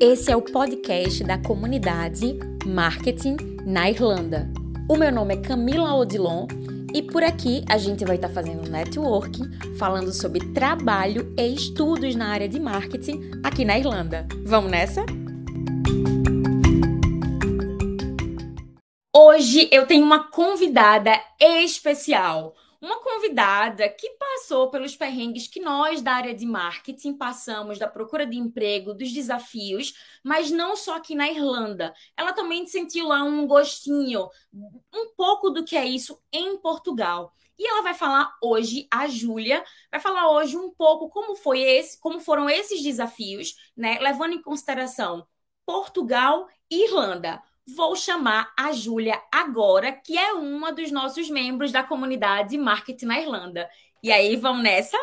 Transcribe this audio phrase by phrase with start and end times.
[0.00, 4.50] Esse é o podcast da comunidade Marketing na Irlanda.
[4.88, 6.48] O meu nome é Camila Odilon
[6.92, 9.44] e por aqui a gente vai estar fazendo networking,
[9.78, 14.26] falando sobre trabalho e estudos na área de marketing aqui na Irlanda.
[14.44, 15.04] Vamos nessa?
[19.16, 22.54] Hoje eu tenho uma convidada especial
[22.84, 28.26] uma convidada que passou pelos perrengues que nós da área de marketing passamos, da procura
[28.26, 31.94] de emprego, dos desafios, mas não só aqui na Irlanda.
[32.14, 37.32] Ela também sentiu lá um gostinho, um pouco do que é isso em Portugal.
[37.58, 41.98] E ela vai falar hoje, a Júlia, vai falar hoje um pouco como foi esse,
[41.98, 45.26] como foram esses desafios, né, levando em consideração
[45.64, 51.82] Portugal e Irlanda vou chamar a Júlia agora, que é uma dos nossos membros da
[51.82, 53.68] comunidade Marketing na Irlanda.
[54.02, 54.98] E aí, vamos nessa?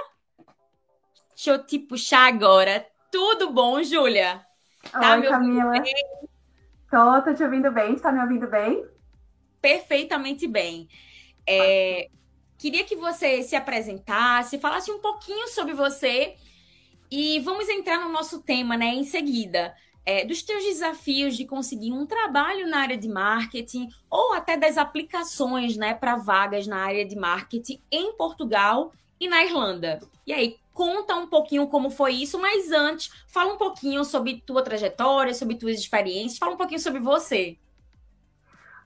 [1.36, 2.86] Deixa eu te puxar agora.
[3.12, 4.46] Tudo bom, Júlia?
[4.92, 5.72] Tá Oi, Camila.
[5.72, 5.94] Bem?
[6.90, 7.96] Tô, tô te ouvindo bem.
[7.98, 8.86] Tá me ouvindo bem?
[9.60, 10.88] Perfeitamente bem.
[11.48, 12.10] É,
[12.58, 16.36] queria que você se apresentasse, falasse um pouquinho sobre você
[17.10, 19.74] e vamos entrar no nosso tema, né, em seguida
[20.06, 24.78] é, dos teus desafios de conseguir um trabalho na área de marketing ou até das
[24.78, 30.00] aplicações né, para vagas na área de marketing em Portugal e na Irlanda.
[30.26, 34.64] E aí, conta um pouquinho como foi isso, mas antes, fala um pouquinho sobre tua
[34.64, 37.58] trajetória, sobre tuas experiências, fala um pouquinho sobre você.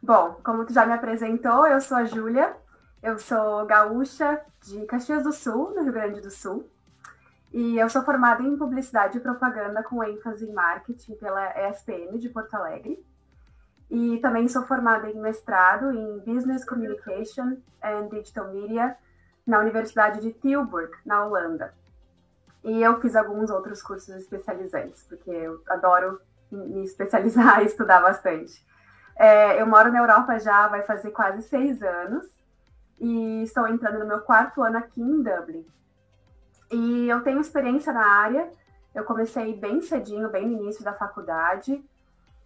[0.02, 2.56] Bom, como tu já me apresentou, eu sou a Júlia,
[3.02, 6.70] eu sou gaúcha de Caxias do Sul, no Rio Grande do Sul.
[7.56, 12.28] E eu sou formada em publicidade e propaganda com ênfase em marketing pela ESPM de
[12.28, 13.02] Porto Alegre.
[13.90, 18.98] E também sou formada em mestrado em Business Communication and Digital Media
[19.48, 21.74] na Universidade de Tilburg, na Holanda.
[22.62, 26.20] E eu fiz alguns outros cursos especializantes, porque eu adoro
[26.52, 28.62] me especializar e estudar bastante.
[29.16, 32.26] É, eu moro na Europa já vai fazer quase seis anos
[33.00, 35.66] e estou entrando no meu quarto ano aqui em Dublin.
[36.76, 38.52] E eu tenho experiência na área.
[38.94, 41.82] Eu comecei bem cedinho, bem no início da faculdade.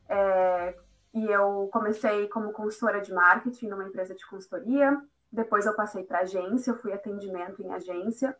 [0.07, 0.75] É,
[1.15, 5.01] e eu comecei como consultora de marketing numa empresa de consultoria.
[5.31, 8.37] Depois eu passei para agência, eu fui atendimento em agência.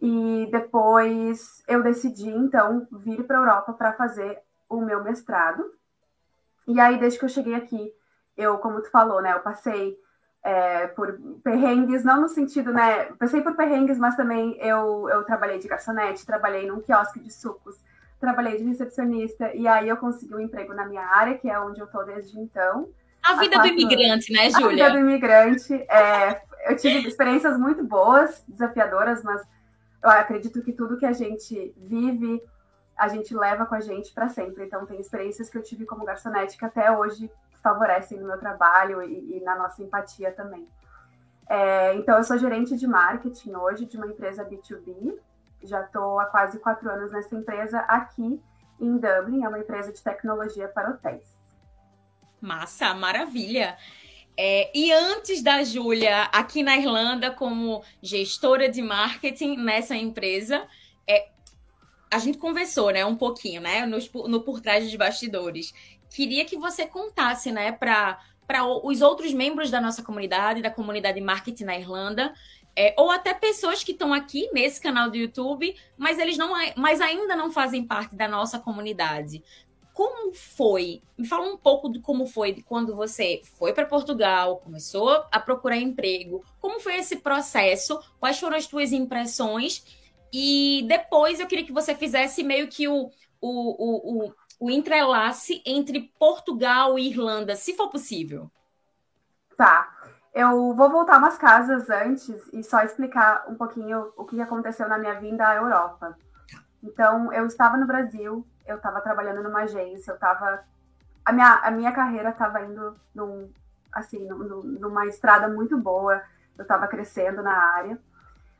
[0.00, 5.72] E depois eu decidi, então, vir para a Europa para fazer o meu mestrado.
[6.66, 7.94] E aí, desde que eu cheguei aqui,
[8.36, 9.96] eu, como tu falou, né, eu passei
[10.42, 13.04] é, por perrengues, não no sentido, né?
[13.18, 17.76] Passei por perrengues, mas também eu, eu trabalhei de garçonete, trabalhei num quiosque de sucos,
[18.18, 21.80] trabalhei de recepcionista, e aí eu consegui um emprego na minha área, que é onde
[21.80, 22.88] eu tô desde então.
[23.22, 24.86] A vida do imigrante, né, Júlia?
[24.86, 25.74] A vida do imigrante.
[25.74, 29.42] É, eu tive experiências muito boas, desafiadoras, mas
[30.02, 32.42] eu acredito que tudo que a gente vive,
[32.96, 34.64] a gente leva com a gente para sempre.
[34.64, 37.30] Então, tem experiências que eu tive como garçonete que até hoje
[37.62, 40.66] favorecem no meu trabalho e, e na nossa empatia também.
[41.48, 45.18] É, então, eu sou gerente de marketing hoje de uma empresa B2B.
[45.62, 48.40] Já estou há quase quatro anos nessa empresa aqui
[48.80, 49.44] em Dublin.
[49.44, 51.28] É uma empresa de tecnologia para hotéis.
[52.40, 53.76] Massa, maravilha.
[54.36, 60.66] É, e antes da Júlia, aqui na Irlanda, como gestora de marketing nessa empresa,
[61.06, 61.28] é,
[62.10, 63.98] a gente conversou, né, um pouquinho, né, no,
[64.28, 65.74] no por trás dos bastidores
[66.10, 68.18] queria que você contasse, né, para
[68.82, 72.34] os outros membros da nossa comunidade, da comunidade marketing na Irlanda,
[72.76, 77.00] é, ou até pessoas que estão aqui nesse canal do YouTube, mas eles não, mas
[77.00, 79.42] ainda não fazem parte da nossa comunidade.
[79.92, 81.02] Como foi?
[81.18, 85.76] Me fala um pouco de como foi quando você foi para Portugal, começou a procurar
[85.76, 86.44] emprego.
[86.60, 88.00] Como foi esse processo?
[88.18, 89.84] Quais foram as tuas impressões?
[90.32, 93.10] E depois eu queria que você fizesse meio que o,
[93.40, 94.34] o, o, o
[94.68, 98.50] entrelace entre Portugal e Irlanda, se for possível.
[99.56, 99.88] Tá.
[100.34, 104.98] Eu vou voltar umas casas antes e só explicar um pouquinho o que aconteceu na
[104.98, 106.16] minha vinda à Europa.
[106.82, 110.64] Então, eu estava no Brasil, eu estava trabalhando numa agência, eu estava.
[111.24, 113.52] A minha, a minha carreira estava indo num,
[113.92, 116.22] assim, num, numa estrada muito boa,
[116.56, 117.98] eu estava crescendo na área,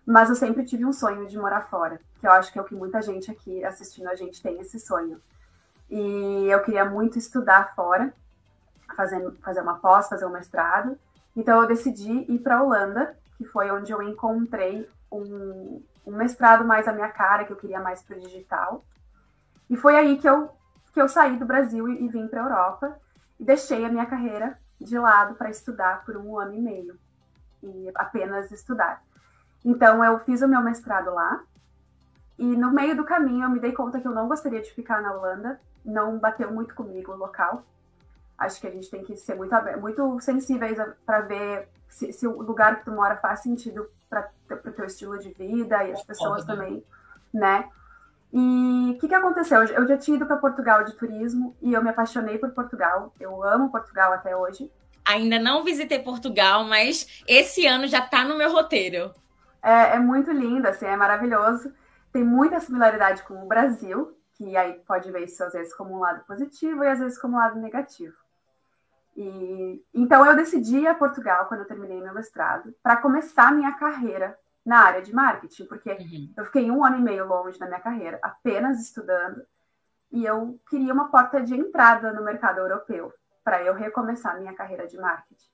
[0.05, 2.65] mas eu sempre tive um sonho de morar fora, que eu acho que é o
[2.65, 5.21] que muita gente aqui assistindo a gente tem esse sonho.
[5.91, 8.15] E eu queria muito estudar fora,
[8.95, 10.97] fazer, fazer uma pós, fazer um mestrado.
[11.37, 16.65] Então eu decidi ir para a Holanda, que foi onde eu encontrei um, um mestrado
[16.65, 18.85] mais à minha cara, que eu queria mais para digital.
[19.69, 20.51] E foi aí que eu,
[20.93, 22.99] que eu saí do Brasil e, e vim para a Europa
[23.39, 26.99] e deixei a minha carreira de lado para estudar por um ano e meio
[27.63, 29.03] e apenas estudar.
[29.65, 31.43] Então eu fiz o meu mestrado lá
[32.39, 35.03] e no meio do caminho eu me dei conta que eu não gostaria de ficar
[35.03, 37.65] na Holanda, não bateu muito comigo o local.
[38.39, 42.41] Acho que a gente tem que ser muito, muito sensíveis para ver se, se, o
[42.41, 46.45] lugar que tu mora faz sentido para o teu estilo de vida e as pessoas
[46.45, 46.83] também,
[47.33, 47.69] né?
[48.33, 49.63] E o que, que aconteceu?
[49.65, 53.13] Eu já tinha ido para Portugal de turismo e eu me apaixonei por Portugal.
[53.19, 54.71] Eu amo Portugal até hoje.
[55.05, 59.13] Ainda não visitei Portugal, mas esse ano já está no meu roteiro.
[59.63, 61.73] É, é, muito lindo, assim, é maravilhoso.
[62.13, 65.99] Tem muita similaridade com o Brasil, que aí pode ver isso às vezes como um
[65.99, 68.17] lado positivo e às vezes como um lado negativo.
[69.15, 73.73] E então eu decidi ir a Portugal quando eu terminei meu mestrado para começar minha
[73.73, 76.33] carreira na área de marketing, porque uhum.
[76.39, 79.45] eu fiquei um ano e meio longe da minha carreira, apenas estudando,
[80.11, 83.13] e eu queria uma porta de entrada no mercado europeu
[83.45, 85.51] para eu recomeçar minha carreira de marketing.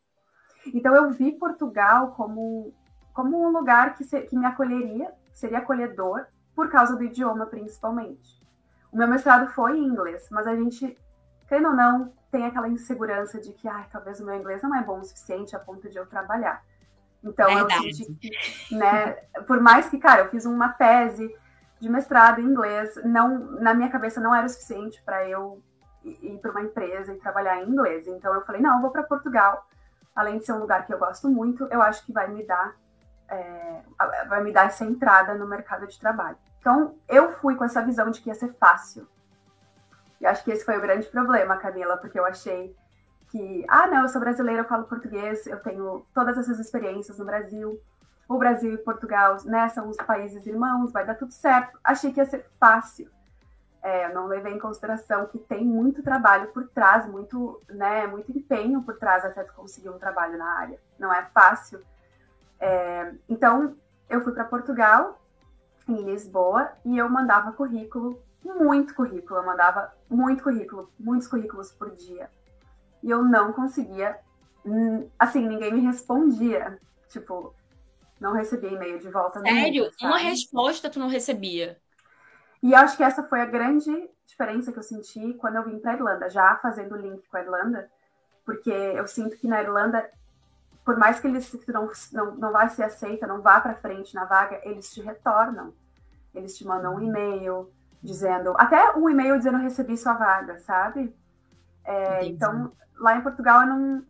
[0.72, 2.72] Então eu vi Portugal como,
[3.12, 8.45] como um lugar que, se, que me acolheria, seria acolhedor, por causa do idioma principalmente.
[8.92, 10.96] O meu mestrado foi em inglês, mas a gente,
[11.48, 14.82] querendo ou não, tem aquela insegurança de que ah, talvez o meu inglês não é
[14.82, 16.62] bom o suficiente a ponto de eu trabalhar.
[17.22, 17.88] Então, Verdade.
[17.88, 19.12] eu senti que, né,
[19.46, 21.34] por mais que, cara, eu fiz uma tese
[21.80, 25.62] de mestrado em inglês, não, na minha cabeça não era o suficiente para eu
[26.04, 28.06] ir para uma empresa e trabalhar em inglês.
[28.06, 29.66] Então, eu falei, não, eu vou para Portugal.
[30.14, 32.74] Além de ser um lugar que eu gosto muito, eu acho que vai me dar
[33.28, 33.80] é,
[34.28, 36.36] vai me dar essa entrada no mercado de trabalho.
[36.66, 39.06] Então, eu fui com essa visão de que ia ser fácil.
[40.20, 42.74] E acho que esse foi o grande problema, Camila, porque eu achei
[43.28, 47.24] que, ah, não, eu sou brasileira, eu falo português, eu tenho todas essas experiências no
[47.24, 47.80] Brasil.
[48.28, 51.78] O Brasil e Portugal, né, são os países irmãos, vai dar tudo certo.
[51.84, 53.08] Achei que ia ser fácil.
[53.80, 58.82] É, não levei em consideração que tem muito trabalho por trás, muito, né, muito empenho
[58.82, 60.80] por trás até conseguir um trabalho na área.
[60.98, 61.80] Não é fácil.
[62.58, 63.76] É, então,
[64.10, 65.16] eu fui para Portugal,
[65.88, 71.94] em Lisboa, e eu mandava currículo, muito currículo, eu mandava muito currículo, muitos currículos por
[71.94, 72.28] dia
[73.06, 74.18] e eu não conseguia.
[74.64, 76.78] Hum, assim, ninguém me respondia.
[77.08, 77.54] Tipo,
[78.20, 79.40] não recebia e-mail de volta.
[79.40, 79.90] Sério?
[80.02, 81.78] Uma resposta tu não recebia?
[82.60, 85.94] E acho que essa foi a grande diferença que eu senti quando eu vim para
[85.94, 87.88] Irlanda, já fazendo o link com a Irlanda,
[88.44, 90.10] porque eu sinto que na Irlanda,
[90.86, 94.24] por mais que eles não, não, não vá ser aceita, não vá para frente na
[94.24, 95.74] vaga, eles te retornam.
[96.32, 97.68] Eles te mandam um e-mail
[98.00, 101.12] dizendo, até um e-mail dizendo recebi sua vaga, sabe?
[101.84, 104.06] É, então, lá em Portugal eu não.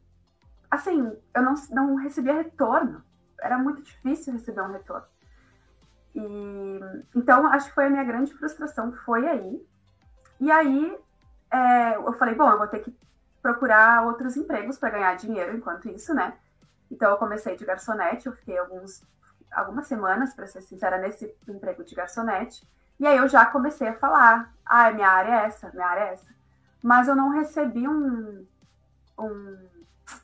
[0.70, 3.02] Assim, eu não, não recebia retorno.
[3.40, 5.06] Era muito difícil receber um retorno.
[6.14, 6.81] E,
[7.14, 9.67] então, acho que foi a minha grande frustração, foi aí.
[10.38, 10.99] E aí,
[11.50, 12.94] é, eu falei, bom, eu vou ter que
[13.40, 16.37] procurar outros empregos para ganhar dinheiro enquanto isso, né?
[16.91, 19.03] Então, eu comecei de garçonete, eu fiquei alguns,
[19.53, 22.67] algumas semanas, para ser sincera, nesse emprego de garçonete.
[22.99, 26.12] E aí eu já comecei a falar, ah, minha área é essa, minha área é
[26.12, 26.35] essa.
[26.83, 28.47] Mas eu não recebi um,
[29.19, 29.59] um,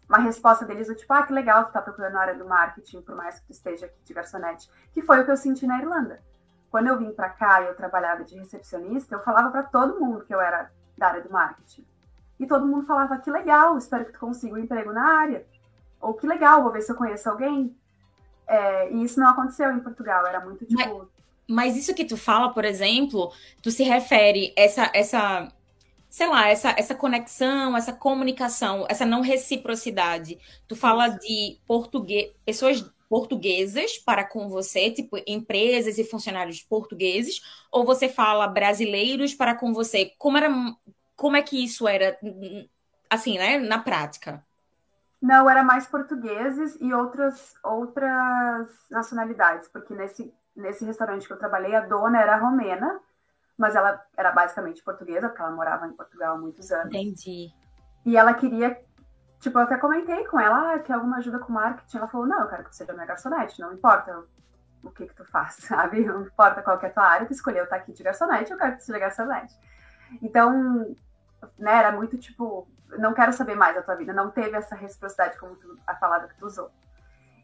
[0.09, 3.03] uma resposta deles do tipo, ah, que legal tu tá procurando a área do marketing,
[3.03, 5.79] por mais que tu esteja aqui de garçonete, que foi o que eu senti na
[5.81, 6.23] Irlanda.
[6.71, 10.25] Quando eu vim para cá e eu trabalhava de recepcionista, eu falava para todo mundo
[10.25, 11.87] que eu era da área do marketing.
[12.41, 15.47] E todo mundo falava, que legal, espero que tu consiga um emprego na área.
[16.03, 17.75] Ou que legal, vou ver se eu conheço alguém.
[18.47, 20.77] É, e isso não aconteceu em Portugal, era muito tipo...
[20.77, 21.09] Mas,
[21.49, 23.33] mas isso que tu fala, por exemplo,
[23.63, 25.49] tu se refere essa essa
[26.11, 30.39] sei lá, essa, essa conexão, essa comunicação, essa não reciprocidade.
[30.69, 37.41] Tu fala de português, pessoas portuguesas para com você, tipo empresas e funcionários portugueses,
[37.71, 40.13] ou você fala brasileiros para com você?
[40.19, 40.51] Como era
[41.17, 42.19] como é que isso era
[43.09, 44.45] assim, né, na prática?
[45.23, 51.75] Não, era mais portugueses e outras outras nacionalidades, porque nesse nesse restaurante que eu trabalhei,
[51.75, 53.01] a dona era romena
[53.63, 56.93] mas ela era basicamente portuguesa, porque ela morava em Portugal há muitos anos.
[56.93, 57.53] Entendi.
[58.05, 58.77] E ela queria,
[59.39, 61.99] tipo, eu até comentei com ela, ah, quer alguma ajuda com marketing?
[61.99, 64.25] Ela falou, não, eu quero que você seja minha garçonete, não importa
[64.83, 66.05] o que que tu faz, sabe?
[66.05, 68.59] Não importa qual que é a tua área, tu escolheu estar aqui de garçonete, eu
[68.59, 69.55] quero que tu seja garçonete.
[70.21, 70.97] Então,
[71.59, 72.67] né, era muito tipo,
[72.99, 76.29] não quero saber mais da tua vida, não teve essa reciprocidade como tu, a palavra
[76.29, 76.71] que tu usou.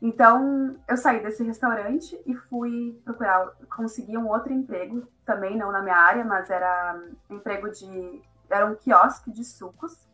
[0.00, 5.82] Então, eu saí desse restaurante e fui procurar, consegui um outro emprego, também não na
[5.82, 8.22] minha área, mas era um emprego de.
[8.48, 10.08] Era um quiosque de sucos,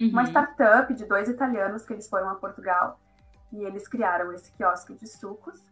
[0.00, 0.10] uhum.
[0.10, 3.00] uma startup de dois italianos que eles foram a Portugal
[3.52, 5.62] e eles criaram esse quiosque de sucos.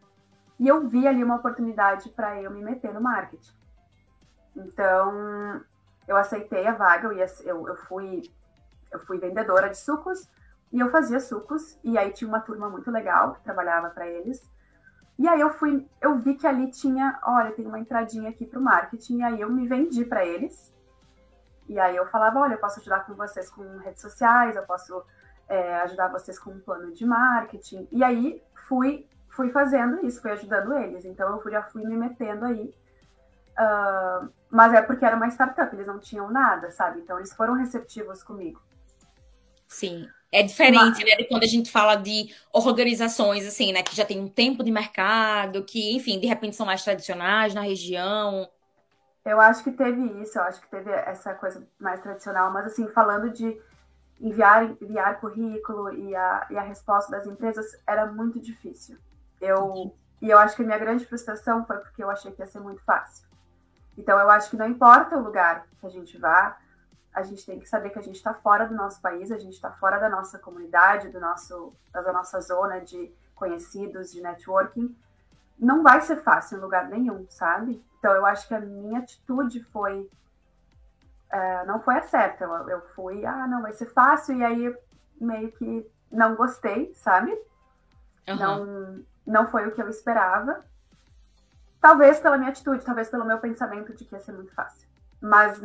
[0.58, 3.52] E eu vi ali uma oportunidade para eu me meter no marketing.
[4.56, 5.60] Então,
[6.08, 8.22] eu aceitei a vaga, eu, ia, eu, eu, fui,
[8.92, 10.28] eu fui vendedora de sucos,
[10.72, 14.42] e eu fazia sucos, e aí tinha uma turma muito legal que trabalhava para eles.
[15.18, 18.58] E aí eu fui, eu vi que ali tinha, olha, tem uma entradinha aqui para
[18.58, 20.74] o marketing, e aí eu me vendi para eles.
[21.68, 25.02] E aí eu falava, olha, eu posso ajudar com vocês com redes sociais, eu posso
[25.48, 27.88] é, ajudar vocês com um plano de marketing.
[27.90, 31.04] E aí fui, fui fazendo isso, fui ajudando eles.
[31.04, 32.74] Então eu já fui me metendo aí.
[33.58, 37.00] Uh, mas é porque era uma startup, eles não tinham nada, sabe?
[37.00, 38.60] Então eles foram receptivos comigo.
[39.66, 40.08] Sim.
[40.32, 40.98] É diferente, Mas...
[40.98, 44.62] né, de quando a gente fala de organizações, assim, né, que já tem um tempo
[44.62, 48.48] de mercado, que, enfim, de repente são mais tradicionais na região.
[49.24, 52.86] Eu acho que teve isso, eu acho que teve essa coisa mais tradicional, mas, assim,
[52.88, 53.58] falando de
[54.20, 58.98] enviar, enviar currículo e a, e a resposta das empresas, era muito difícil.
[59.40, 62.46] Eu, e eu acho que a minha grande frustração foi porque eu achei que ia
[62.46, 63.26] ser muito fácil.
[63.96, 66.58] Então, eu acho que não importa o lugar que a gente vá,
[67.16, 69.54] a gente tem que saber que a gente está fora do nosso país, a gente
[69.54, 74.94] está fora da nossa comunidade, do nosso, da nossa zona de conhecidos, de networking.
[75.58, 77.82] Não vai ser fácil em lugar nenhum, sabe?
[77.98, 80.10] Então eu acho que a minha atitude foi.
[81.30, 82.44] É, não foi a certa.
[82.44, 84.76] Eu, eu fui, ah, não, vai ser fácil, e aí
[85.18, 87.32] meio que não gostei, sabe?
[88.28, 88.36] Uhum.
[88.36, 90.62] Não, não foi o que eu esperava.
[91.80, 94.86] Talvez pela minha atitude, talvez pelo meu pensamento de que ia ser muito fácil.
[95.18, 95.58] Mas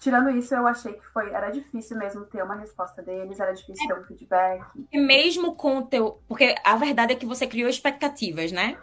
[0.00, 3.84] tirando isso, eu achei que foi era difícil mesmo ter uma resposta deles, era difícil
[3.84, 4.64] é, ter um feedback.
[4.92, 6.20] E mesmo com o teu.
[6.26, 8.78] Porque a verdade é que você criou expectativas, né?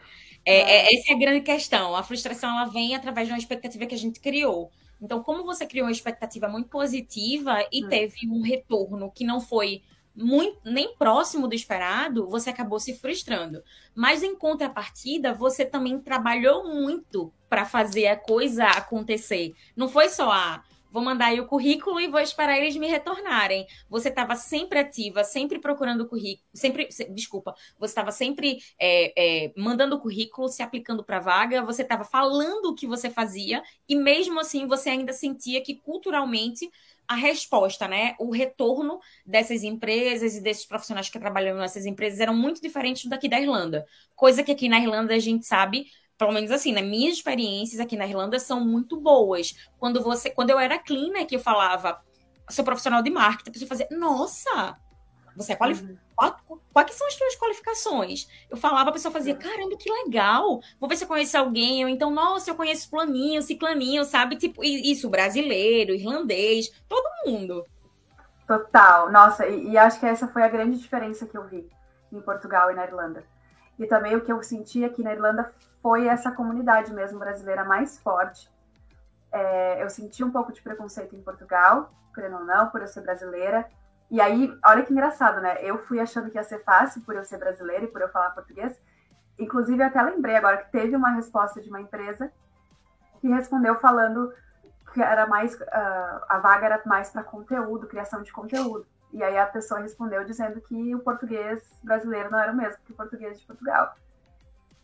[0.45, 0.61] É, é.
[0.61, 0.95] é.
[0.95, 1.95] essa é a grande questão.
[1.95, 4.71] A frustração ela vem através de uma expectativa que a gente criou.
[5.01, 7.89] Então, como você criou uma expectativa muito positiva e hum.
[7.89, 9.81] teve um retorno que não foi
[10.15, 13.61] muito, nem próximo do esperado, você acabou se frustrando.
[13.93, 19.53] Mas em contrapartida, você também trabalhou muito para fazer a coisa acontecer.
[19.75, 20.63] Não foi só a ah,
[20.95, 23.67] vou mandar aí o currículo e vou esperar eles me retornarem.
[23.89, 29.99] Você estava sempre ativa, sempre procurando currículo, sempre, desculpa, você estava sempre é, é, mandando
[29.99, 34.65] currículo, se aplicando para vaga, você estava falando o que você fazia e mesmo assim
[34.67, 36.71] você ainda sentia que culturalmente
[37.05, 42.33] a resposta, né, o retorno dessas empresas e desses profissionais que trabalham nessas empresas eram
[42.33, 43.85] muito diferentes daqui da Irlanda.
[44.15, 47.97] Coisa que aqui na Irlanda a gente sabe pelo menos assim, na minhas experiências aqui
[47.97, 49.55] na Irlanda são muito boas.
[49.77, 52.01] Quando você, quando eu era cleaner, que eu falava,
[52.49, 54.77] sou profissional de marketing, a pessoa fazia, nossa,
[55.35, 55.99] você é qualificado.
[56.49, 56.59] Uhum.
[56.71, 58.27] Quais são as suas qualificações?
[58.49, 60.61] Eu falava, a pessoa fazia, caramba, que legal.
[60.79, 61.83] Vou ver se eu conheço alguém.
[61.83, 64.37] Ou então, nossa, eu conheço fulaninho, ciclaninho, sabe?
[64.37, 67.65] Tipo, isso, brasileiro, irlandês, todo mundo.
[68.47, 69.11] Total.
[69.11, 71.69] Nossa, e, e acho que essa foi a grande diferença que eu vi
[72.13, 73.25] em Portugal e na Irlanda.
[73.77, 75.51] E também o que eu senti aqui na Irlanda
[75.85, 78.51] foi essa comunidade mesmo brasileira mais forte.
[79.31, 83.01] É, eu senti um pouco de preconceito em Portugal, querendo ou não, por eu ser
[83.01, 83.69] brasileira.
[84.09, 85.57] E aí, olha que engraçado, né?
[85.61, 88.31] Eu fui achando que ia ser fácil por eu ser brasileira e por eu falar
[88.31, 88.81] português.
[89.37, 92.31] Inclusive, até lembrei agora que teve uma resposta de uma empresa
[93.21, 94.33] que respondeu falando
[94.91, 98.87] que era mais uh, a vaga era mais para conteúdo, criação de conteúdo.
[99.13, 102.91] E aí a pessoa respondeu dizendo que o português brasileiro não era o mesmo que
[102.91, 103.93] o português de Portugal.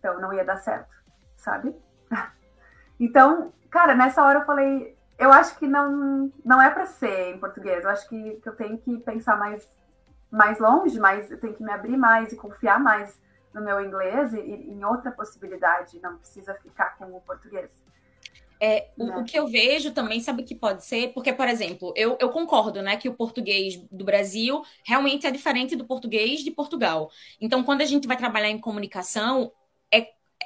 [0.01, 0.89] Então não ia dar certo,
[1.37, 1.75] sabe?
[2.99, 7.37] então, cara, nessa hora eu falei, eu acho que não, não é para ser em
[7.37, 7.83] português.
[7.83, 9.69] Eu acho que, que eu tenho que pensar mais,
[10.31, 13.21] mais longe, mais, eu tenho que me abrir mais e confiar mais
[13.53, 15.99] no meu inglês e, e em outra possibilidade.
[16.01, 17.69] Não precisa ficar com o português.
[18.59, 21.13] É, o, o, que eu vejo também, sabe o que pode ser?
[21.13, 25.75] Porque, por exemplo, eu, eu concordo, né, que o português do Brasil realmente é diferente
[25.75, 27.11] do português de Portugal.
[27.39, 29.51] Então, quando a gente vai trabalhar em comunicação,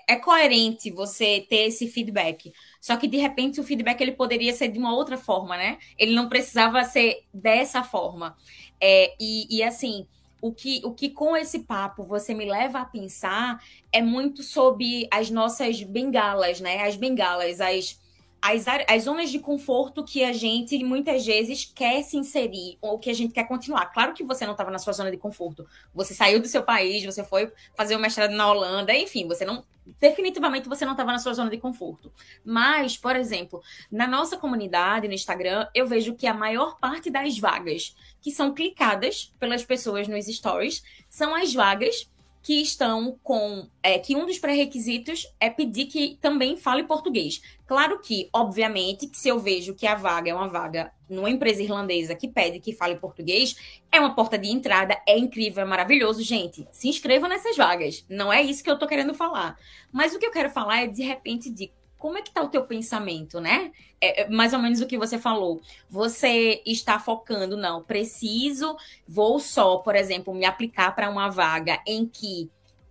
[0.07, 2.51] é coerente você ter esse feedback.
[2.79, 5.77] Só que de repente o feedback ele poderia ser de uma outra forma, né?
[5.97, 8.35] Ele não precisava ser dessa forma.
[8.79, 10.05] É, e, e assim,
[10.41, 15.07] o que, o que com esse papo você me leva a pensar é muito sobre
[15.11, 16.83] as nossas bengalas, né?
[16.83, 17.99] As bengalas, as
[18.45, 23.09] as, as zonas de conforto que a gente muitas vezes quer se inserir ou que
[23.09, 23.87] a gente quer continuar.
[23.87, 25.65] Claro que você não estava na sua zona de conforto.
[25.95, 29.63] Você saiu do seu país, você foi fazer o mestrado na Holanda, enfim, você não.
[29.99, 32.11] Definitivamente você não estava na sua zona de conforto.
[32.43, 33.61] Mas, por exemplo,
[33.91, 38.53] na nossa comunidade, no Instagram, eu vejo que a maior parte das vagas que são
[38.53, 42.09] clicadas pelas pessoas nos stories são as vagas
[42.45, 47.41] que estão com é, que um dos pré-requisitos é pedir que também fale português.
[47.65, 51.63] Claro que, obviamente, que se eu vejo que a vaga é uma vaga numa empresa
[51.63, 56.21] irlandesa que pede que fale português, é uma porta de entrada, é incrível, é maravilhoso,
[56.21, 56.67] gente.
[56.71, 58.05] Se inscreva nessas vagas.
[58.07, 59.57] Não é isso que eu tô querendo falar.
[59.91, 61.71] Mas o que eu quero falar é de repente de
[62.05, 63.71] como é que está o teu pensamento, né?
[63.99, 65.59] É, é, mais ou menos o que você falou.
[65.89, 72.05] Você está focando, não, preciso, vou só, por exemplo, me aplicar para uma vaga em
[72.05, 72.47] que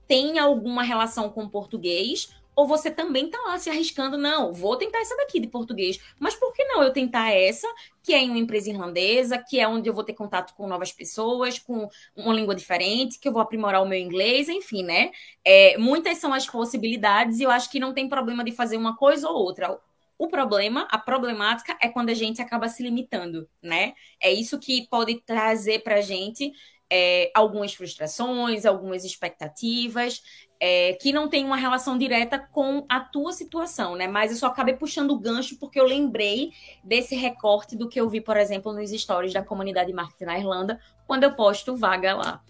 [0.09, 5.01] tem alguma relação com português, ou você também tá lá se arriscando, não, vou tentar
[5.01, 7.67] essa daqui de português, mas por que não eu tentar essa,
[8.03, 10.93] que é em uma empresa irlandesa, que é onde eu vou ter contato com novas
[10.93, 15.11] pessoas, com uma língua diferente, que eu vou aprimorar o meu inglês, enfim, né?
[15.45, 18.97] É, muitas são as possibilidades e eu acho que não tem problema de fazer uma
[18.97, 19.79] coisa ou outra.
[20.17, 23.95] O problema, a problemática é quando a gente acaba se limitando, né?
[24.21, 26.53] É isso que pode trazer para a gente
[26.91, 30.23] é, algumas frustrações, algumas expectativas,
[30.67, 34.09] é, que não tem uma relação direta com a tua situação, né?
[34.09, 36.53] Mas eu só acabei puxando o gancho porque eu lembrei
[36.83, 40.81] desse recorte do que eu vi, por exemplo, nos stories da comunidade marketing na Irlanda,
[41.07, 42.41] quando eu posto vaga lá.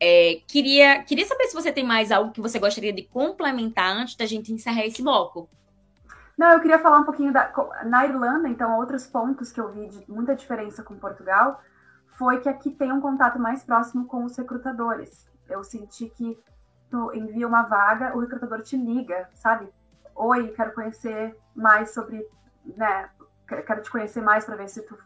[0.00, 4.16] É, queria, queria saber se você tem mais algo que você gostaria de complementar antes
[4.16, 5.46] da gente encerrar esse bloco.
[6.38, 7.52] Não, eu queria falar um pouquinho da.
[7.84, 11.60] Na Irlanda, então, outros pontos que eu vi de muita diferença com Portugal
[12.16, 15.28] foi que aqui tem um contato mais próximo com os recrutadores.
[15.50, 16.38] Eu senti que
[16.90, 19.68] tu envia uma vaga, o recrutador te liga, sabe?
[20.14, 22.26] Oi, quero conhecer mais sobre,
[22.64, 23.10] né?
[23.46, 24.98] Quero te conhecer mais para ver se tu,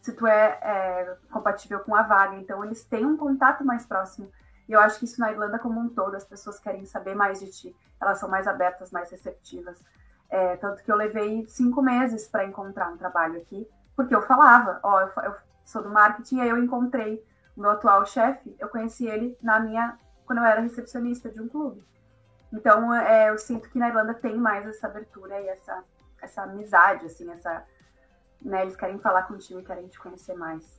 [0.00, 2.36] se tu é, é, compatível com a vaga.
[2.36, 4.30] Então, eles têm um contato mais próximo.
[4.68, 7.40] E eu acho que isso na Irlanda como um todo, as pessoas querem saber mais
[7.40, 7.76] de ti.
[8.00, 9.78] Elas são mais abertas, mais receptivas.
[10.28, 14.80] É, tanto que eu levei cinco meses para encontrar um trabalho aqui, porque eu falava,
[14.82, 17.24] ó, eu, eu sou do marketing, aí eu encontrei
[17.56, 21.48] o meu atual chefe, eu conheci ele na minha quando eu era recepcionista de um
[21.48, 21.82] clube.
[22.52, 25.84] Então, é, eu sinto que na Irlanda tem mais essa abertura e essa,
[26.20, 27.64] essa amizade, assim, essa,
[28.40, 30.76] né, eles querem falar contigo e querem te conhecer mais.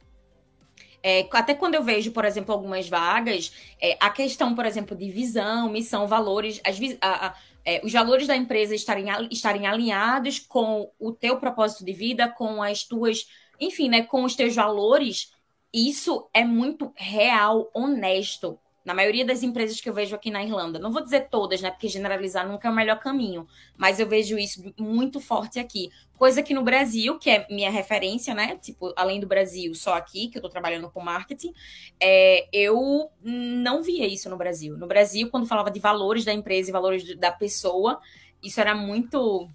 [1.03, 5.09] É, até quando eu vejo, por exemplo, algumas vagas, é, a questão, por exemplo, de
[5.09, 10.91] visão, missão, valores, as, a, a, é, os valores da empresa estarem, estarem alinhados com
[10.99, 13.27] o teu propósito de vida, com as tuas,
[13.59, 15.31] enfim, né, com os teus valores,
[15.73, 20.79] isso é muito real, honesto na maioria das empresas que eu vejo aqui na Irlanda.
[20.79, 21.69] Não vou dizer todas, né?
[21.69, 23.45] Porque generalizar nunca é o melhor caminho.
[23.75, 25.89] Mas eu vejo isso muito forte aqui.
[26.17, 28.55] Coisa que no Brasil, que é minha referência, né?
[28.55, 31.53] Tipo, além do Brasil, só aqui, que eu tô trabalhando com marketing,
[31.99, 34.77] é, eu não via isso no Brasil.
[34.77, 37.99] No Brasil, quando falava de valores da empresa e valores da pessoa,
[38.41, 39.49] isso era muito.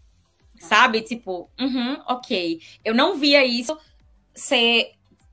[0.61, 1.01] Sabe?
[1.01, 2.61] Tipo, uhum, ok.
[2.85, 3.79] Eu não via isso
[4.35, 4.93] ser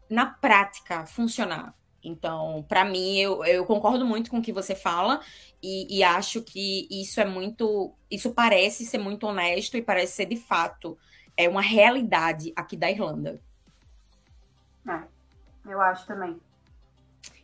[0.10, 1.78] na prática funcionar.
[2.04, 5.20] Então, para mim, eu, eu concordo muito com o que você fala
[5.62, 7.94] e, e, acho que isso é muito.
[8.10, 10.98] Isso parece ser muito honesto e parece ser de fato
[11.36, 13.42] é uma realidade aqui da Irlanda.
[14.88, 15.04] É,
[15.66, 16.40] eu acho também.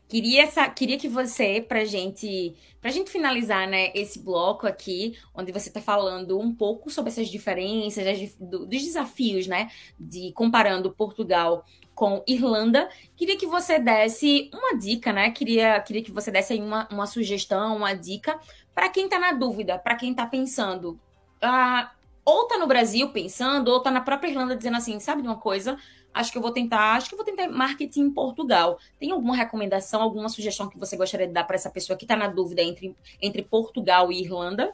[0.08, 5.52] Queria, essa, queria que você, pra gente, pra gente finalizar, né, esse bloco aqui, onde
[5.52, 11.66] você está falando um pouco sobre essas diferenças, dos desafios, né, de comparando Portugal
[11.96, 12.88] com Irlanda.
[13.16, 15.32] Queria que você desse uma dica, né?
[15.32, 18.38] Queria, queria que você desse aí uma, uma sugestão, uma dica
[18.76, 21.00] para quem está na dúvida, para quem está pensando.
[21.42, 21.92] Ah,
[22.26, 25.38] ou está no Brasil pensando, ou está na própria Irlanda dizendo assim, sabe de uma
[25.38, 25.78] coisa?
[26.16, 28.80] Acho que eu vou tentar, acho que eu vou tentar marketing em Portugal.
[28.98, 32.16] Tem alguma recomendação, alguma sugestão que você gostaria de dar para essa pessoa que está
[32.16, 34.74] na dúvida entre, entre Portugal e Irlanda?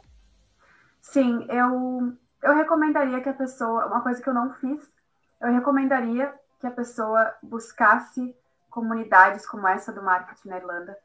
[1.02, 4.80] Sim, eu, eu recomendaria que a pessoa, uma coisa que eu não fiz,
[5.42, 8.36] eu recomendaria que a pessoa buscasse
[8.70, 10.96] comunidades como essa do marketing na Irlanda,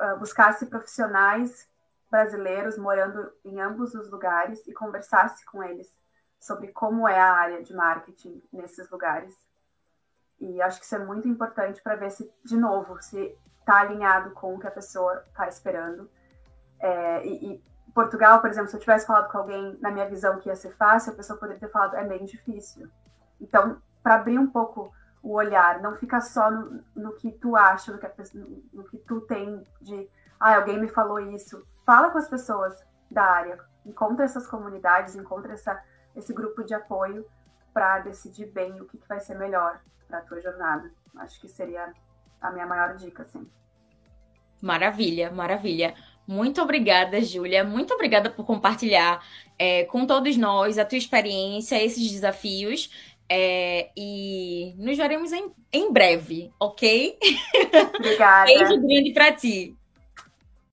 [0.00, 1.68] uh, buscasse profissionais
[2.10, 5.88] brasileiros morando em ambos os lugares e conversasse com eles
[6.40, 9.47] sobre como é a área de marketing nesses lugares.
[10.40, 14.30] E acho que isso é muito importante para ver se, de novo, se está alinhado
[14.30, 16.08] com o que a pessoa está esperando.
[16.80, 20.38] É, e, e, Portugal, por exemplo, se eu tivesse falado com alguém na minha visão
[20.38, 22.88] que ia ser fácil, a pessoa poderia ter falado é bem difícil.
[23.40, 27.92] Então, para abrir um pouco o olhar, não fica só no, no que tu acha,
[27.92, 28.06] no que,
[28.72, 31.66] no, que tu tem de, ah, alguém me falou isso.
[31.84, 32.74] Fala com as pessoas
[33.10, 35.82] da área, encontra essas comunidades, encontra essa,
[36.14, 37.26] esse grupo de apoio
[37.72, 40.90] para decidir bem o que, que vai ser melhor para a tua jornada.
[41.16, 41.92] Acho que seria
[42.40, 43.48] a minha maior dica, sim.
[44.60, 45.94] Maravilha, maravilha.
[46.26, 47.64] Muito obrigada, Júlia.
[47.64, 49.24] Muito obrigada por compartilhar
[49.58, 52.90] é, com todos nós a tua experiência, esses desafios.
[53.30, 57.18] É, e nos veremos em, em breve, ok?
[57.96, 58.46] Obrigada.
[58.52, 59.77] Beijo grande para ti.